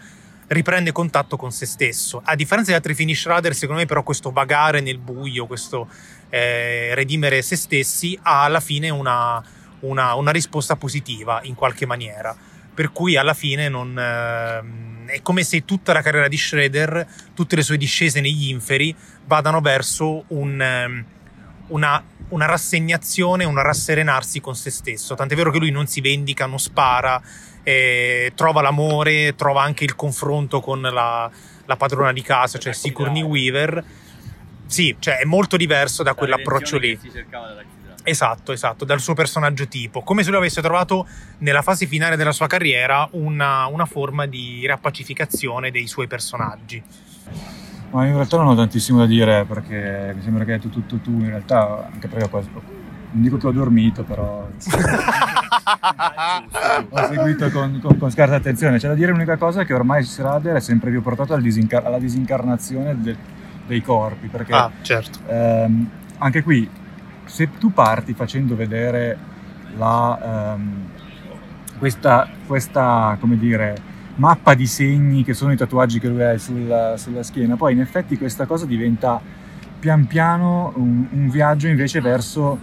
riprende 0.48 0.92
contatto 0.92 1.38
con 1.38 1.51
se 1.51 1.66
stesso. 1.66 2.22
A 2.24 2.36
differenza 2.36 2.72
di 2.72 2.78
altri 2.78 2.96
finish 2.96 3.28
rider, 3.28 3.54
secondo 3.54 3.82
me 3.82 3.88
però 3.88 4.04
questo 4.04 4.32
vagare 4.32 4.82
nel 4.82 4.98
buio, 4.98 5.46
questo 5.46 5.88
eh, 6.30 6.94
redimere 6.96 7.42
se 7.42 7.56
stessi, 7.56 8.18
ha 8.22 8.44
alla 8.44 8.60
fine 8.60 8.89
una, 8.89 9.44
una, 9.82 10.16
una 10.16 10.32
risposta 10.32 10.75
positiva 10.75 11.39
in 11.44 11.56
qualche 11.56 11.86
maniera. 11.86 12.36
Per 12.74 12.92
cui 12.92 13.18
alla 13.18 13.34
fine 13.34 13.70
non... 13.70 14.98
È 15.10 15.24
come 15.24 15.42
se 15.44 15.66
tutta 15.66 15.92
la 15.92 16.04
carriera 16.04 16.28
di 16.28 16.38
Schroeder, 16.38 17.06
tutte 17.34 17.56
le 17.56 17.63
sue 17.63 17.78
discese 17.78 18.22
negli 18.22 18.50
inferi, 18.50 18.96
vadano 19.25 19.60
verso 19.60 20.25
un, 20.28 20.62
ehm, 20.62 21.06
una, 21.70 22.04
una, 22.30 22.46
rassegnazione, 22.46 23.44
un 23.44 23.60
rasserenarsi 23.60 24.39
con 24.39 24.56
se 24.56 24.70
stesso. 24.70 25.16
Tant'è 25.16 25.36
vero 25.36 25.50
che 25.50 25.58
lui 25.58 25.72
non 25.72 25.88
si 25.88 26.00
vendica, 26.00 26.46
non 26.46 26.60
spara, 26.60 27.20
eh, 27.63 28.34
trova 28.36 28.62
l'amore, 28.62 29.34
trova 29.36 29.63
anche 29.63 29.84
il 29.84 29.96
confronto 29.96 30.60
con 30.60 30.80
la, 30.80 31.30
la 31.66 31.75
padrona 31.75 32.13
di 32.13 32.22
casa, 32.22 32.60
cioè 32.60 32.74
Sigourney 32.74 33.24
Weaver. 33.24 33.84
Sì, 34.70 34.96
cioè 35.00 35.18
è 35.18 35.26
molto 35.26 35.58
diverso 35.58 36.04
da 36.04 36.14
quell'approccio 36.14 36.78
lì. 36.78 36.98
Si 37.02 37.10
cercava 37.12 37.54
da 37.54 37.64
Esatto, 38.04 38.54
esatto, 38.54 38.86
dal 38.86 39.00
suo 39.00 39.14
personaggio 39.14 39.68
tipo, 39.68 40.02
come 40.02 40.24
se 40.24 40.30
lui 40.30 40.38
avesse 40.38 40.62
trovato 40.62 41.06
nella 41.40 41.62
fase 41.62 41.86
finale 41.86 42.16
della 42.16 42.32
sua 42.32 42.48
carriera 42.48 43.08
una, 43.12 43.66
una 43.66 43.86
forma 43.86 44.26
di 44.26 44.62
riappacificazione 44.62 45.70
dei 45.70 45.86
suoi 45.86 46.08
personaggi. 46.08 46.82
Ma 47.92 48.06
in 48.06 48.14
realtà 48.14 48.38
non 48.38 48.48
ho 48.48 48.56
tantissimo 48.56 49.00
da 49.00 49.06
dire 49.06 49.46
perché 49.46 50.14
mi 50.16 50.22
sembra 50.22 50.46
che 50.46 50.54
hai 50.54 50.60
detto 50.60 50.70
tutto 50.70 50.98
tu, 50.98 51.12
in 51.12 51.28
realtà 51.28 51.90
anche 51.92 52.08
perché 52.08 52.26
ho 52.26 52.30
quasi, 52.30 52.50
non 52.52 53.22
dico 53.22 53.38
che 53.38 53.48
ho 53.48 53.52
dormito, 53.52 54.04
però 54.04 54.48
ho 56.90 57.08
seguito 57.08 57.52
con, 57.52 57.80
con, 57.82 57.98
con, 57.98 58.12
scarsa 58.12 58.36
attenzione. 58.36 58.78
C'è 58.78 58.88
da 58.88 58.94
dire 58.94 59.12
l'unica 59.12 59.38
cosa 59.38 59.66
che 59.66 59.74
ormai 59.74 60.04
Schrader 60.04 60.56
è 60.56 60.62
sempre 60.62 60.90
più 60.90 61.02
portato 61.02 61.34
al 61.34 61.42
disincar- 61.42 61.86
alla 61.86 62.00
disincarnazione 62.00 63.00
del, 63.00 63.18
dei 63.70 63.82
corpi, 63.82 64.28
perché 64.28 64.54
ah, 64.54 64.72
certo. 64.82 65.20
ehm, 65.28 65.90
anche 66.18 66.44
qui 66.44 66.68
se 67.26 67.50
tu 67.58 67.72
parti 67.72 68.14
facendo 68.14 68.56
vedere 68.56 69.18
la, 69.78 70.56
um, 70.56 70.90
questa, 71.78 72.28
questa, 72.46 73.16
come 73.20 73.38
dire, 73.38 73.76
mappa 74.16 74.56
di 74.56 74.66
segni 74.66 75.24
che 75.24 75.34
sono 75.34 75.54
i 75.54 75.56
tatuaggi 75.56 76.00
che 76.00 76.08
lui 76.10 76.24
ha 76.24 76.38
sulla, 76.38 76.98
sulla 76.98 77.24
schiena, 77.24 77.56
poi 77.56 77.74
in 77.74 77.80
effetti 77.80 78.18
questa 78.18 78.46
cosa 78.46 78.66
diventa 78.66 79.22
pian 79.80 80.08
piano 80.08 80.74
un, 80.76 81.08
un 81.10 81.30
viaggio 81.30 81.68
invece 81.68 82.02
verso 82.02 82.58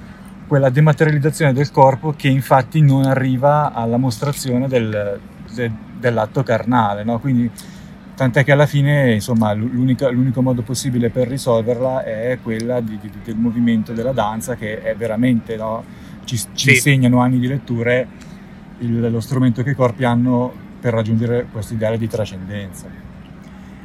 quella 0.47 0.69
dematerializzazione 0.69 1.53
del 1.53 1.71
corpo 1.71 2.13
che 2.17 2.29
infatti 2.29 2.83
non 2.83 3.05
arriva 3.05 3.73
alla 3.73 3.97
mostrazione 3.97 4.69
del, 4.69 5.19
de, 5.55 5.71
dell'atto 5.99 6.43
carnale, 6.43 7.05
no? 7.05 7.19
quindi 7.19 7.51
Tant'è 8.16 8.44
che 8.44 8.52
alla 8.52 8.64
fine, 8.64 9.12
insomma, 9.12 9.52
l'unico 9.52 10.40
modo 10.40 10.62
possibile 10.62 11.11
per 11.11 11.28
risolverla 11.28 12.02
è 12.02 12.38
quella 12.42 12.80
di, 12.80 12.99
di, 12.99 13.11
del 13.23 13.37
movimento 13.37 13.92
della 13.92 14.12
danza, 14.12 14.56
che 14.56 14.80
è 14.80 14.96
veramente, 14.96 15.56
no? 15.56 15.85
ci, 16.25 16.37
ci 16.37 16.49
sì. 16.54 16.70
insegnano 16.70 17.20
anni 17.20 17.38
di 17.38 17.46
letture 17.46 18.08
il, 18.78 19.11
lo 19.11 19.20
strumento 19.20 19.62
che 19.62 19.70
i 19.70 19.75
corpi 19.75 20.04
hanno 20.04 20.50
per 20.80 20.94
raggiungere 20.94 21.46
questo 21.52 21.75
ideale 21.75 21.99
di 21.99 22.08
trascendenza. 22.08 22.88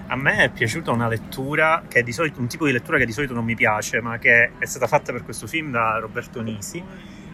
A 0.08 0.16
me 0.16 0.38
è 0.38 0.50
piaciuta 0.50 0.92
una 0.92 1.10
lettura, 1.10 1.84
che 1.88 2.02
di 2.02 2.14
solito, 2.14 2.40
un 2.40 2.48
tipo 2.48 2.66
di 2.66 2.72
lettura 2.72 2.98
che 2.98 3.06
di 3.06 3.14
solito 3.14 3.34
non 3.34 3.44
mi 3.44 3.56
piace, 3.56 4.02
ma 4.02 4.18
che 4.18 4.52
è 4.58 4.66
stata 4.66 4.88
fatta 4.88 5.12
per 5.12 5.24
questo 5.24 5.46
film 5.46 5.72
da 5.72 5.98
Roberto 6.00 6.42
Nisi, 6.42 6.84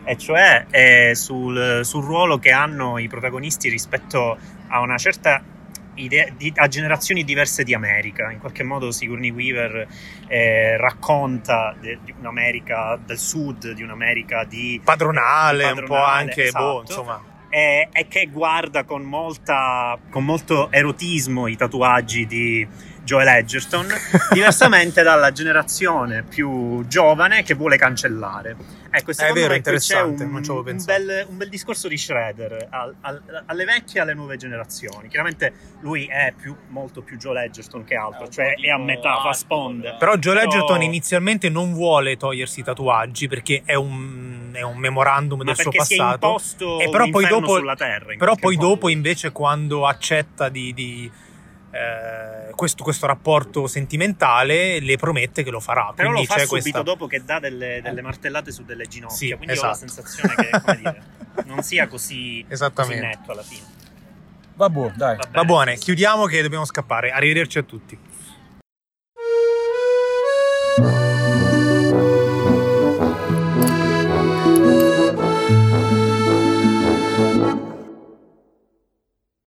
e 0.03 0.17
cioè 0.17 0.65
sul, 1.13 1.81
sul 1.83 2.03
ruolo 2.03 2.39
che 2.39 2.51
hanno 2.51 2.97
i 2.97 3.07
protagonisti 3.07 3.69
rispetto 3.69 4.37
a 4.67 4.79
una 4.81 4.97
certa 4.97 5.43
idee, 5.97 6.33
di, 6.37 6.51
a 6.55 6.67
generazioni 6.67 7.23
diverse 7.23 7.63
di 7.63 7.73
America. 7.73 8.31
In 8.31 8.39
qualche 8.39 8.63
modo 8.63 8.91
Sigourney 8.91 9.31
Weaver 9.31 9.87
eh, 10.27 10.77
racconta 10.77 11.75
de, 11.79 11.99
di 12.03 12.13
un'America 12.17 12.97
del 13.03 13.17
sud, 13.17 13.71
di 13.71 13.83
un'America 13.83 14.43
di 14.43 14.79
padronale, 14.83 15.63
padronale 15.63 15.81
un 15.81 15.87
po' 15.87 16.03
anche, 16.03 16.41
boh, 16.43 16.47
esatto. 16.47 16.63
boh, 16.63 16.81
insomma. 16.81 17.21
E, 17.49 17.87
e, 17.91 18.07
che 18.07 18.27
guarda 18.27 18.83
con, 18.83 19.03
molta, 19.03 19.97
con 20.09 20.25
molto 20.25 20.69
erotismo 20.69 21.47
i 21.47 21.55
tatuaggi 21.55 22.25
di 22.25 22.67
Joel 23.07 23.29
Edgerton, 23.29 23.87
diversamente 24.33 25.01
dalla 25.01 25.31
generazione 25.31 26.23
più 26.23 26.85
giovane 26.87 27.41
che 27.41 27.53
vuole 27.53 27.77
cancellare. 27.77 28.57
Ecco, 28.89 29.11
è 29.11 29.31
vero, 29.31 29.53
interessante, 29.53 30.23
un, 30.23 30.31
non 30.31 30.43
ci 30.43 30.49
avevo 30.49 30.65
pensato. 30.65 30.99
Un 30.99 31.05
bel, 31.05 31.25
un 31.29 31.37
bel 31.37 31.49
discorso 31.49 31.87
di 31.87 31.97
Shredder 31.97 32.67
al, 32.69 32.95
al, 33.01 33.43
alle 33.45 33.63
vecchie 33.63 33.99
e 33.99 34.03
alle 34.03 34.13
nuove 34.13 34.35
generazioni. 34.35 35.07
Chiaramente 35.07 35.53
lui 35.81 36.05
è 36.07 36.33
più, 36.35 36.53
molto 36.69 37.01
più 37.01 37.17
Joel 37.17 37.45
Edgerton 37.45 37.85
che 37.85 37.95
altro, 37.95 38.27
cioè 38.27 38.55
è 38.55 38.69
a 38.69 38.77
metà, 38.77 39.21
fa 39.21 39.31
sponde. 39.31 39.95
Però 39.97 40.15
Joel 40.15 40.39
Però... 40.39 40.49
Edgerton 40.49 40.81
inizialmente 40.81 41.47
non 41.47 41.73
vuole 41.73 42.17
togliersi 42.17 42.59
i 42.59 42.63
tatuaggi 42.63 43.29
perché 43.29 43.61
è 43.63 43.75
un, 43.75 44.49
è 44.51 44.63
un 44.63 44.77
memorandum 44.77 45.39
Ma 45.39 45.45
del 45.45 45.55
suo 45.55 45.71
passato. 45.71 46.37
e 46.81 46.89
però 46.89 47.07
poi 47.09 47.25
dopo, 47.25 47.73
terra, 47.75 48.15
però 48.17 48.35
poi 48.35 48.57
dopo 48.57 48.89
invece 48.89 49.31
quando 49.31 49.85
accetta 49.85 50.49
di, 50.49 50.73
di 50.73 51.09
eh, 51.71 52.51
questo, 52.55 52.83
questo, 52.83 53.05
rapporto 53.05 53.67
sentimentale 53.67 54.79
le 54.79 54.97
promette 54.97 55.43
che 55.43 55.49
lo 55.49 55.59
farà. 55.59 55.91
Però 55.95 56.09
Quindi 56.09 56.27
lo 56.27 56.33
fa 56.33 56.39
c'è 56.39 56.45
subito 56.45 56.61
questa... 56.61 56.81
dopo 56.81 57.07
che 57.07 57.23
dà 57.23 57.39
delle, 57.39 57.81
delle, 57.81 58.01
martellate 58.01 58.51
su 58.51 58.63
delle 58.63 58.87
ginocchia. 58.87 59.15
Sì, 59.15 59.33
quindi 59.33 59.53
esatto. 59.53 59.67
ho 59.67 59.69
la 59.69 59.75
esatto. 59.75 60.01
sensazione 60.01 60.35
che 60.35 60.61
come 60.61 60.77
dire, 60.77 61.03
non 61.45 61.63
sia 61.63 61.87
così, 61.87 62.45
così 62.73 62.95
netto 62.95 63.31
alla 63.31 63.43
fine. 63.43 63.75
Va 64.55 64.69
buono, 64.69 64.93
dai. 64.95 65.17
Va, 65.17 65.27
Va 65.31 65.45
buone, 65.45 65.77
chiudiamo 65.77 66.25
che 66.25 66.41
dobbiamo 66.41 66.65
scappare. 66.65 67.11
Arrivederci 67.11 67.59
a 67.59 67.63
tutti. 67.63 67.97